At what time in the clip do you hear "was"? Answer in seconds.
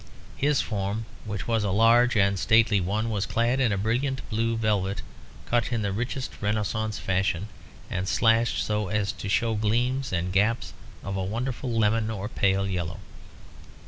1.47-1.63, 3.11-3.27